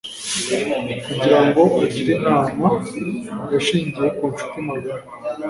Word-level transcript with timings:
Kugira 1.05 1.39
ngo 1.45 1.61
agire 1.83 2.09
inama, 2.17 2.67
yashingiye 3.53 4.07
ku 4.17 4.23
nshuti 4.31 4.57
magara. 4.67 5.01